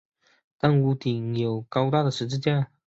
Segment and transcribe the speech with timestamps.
[0.57, 2.71] 但屋顶立有高大的十字架。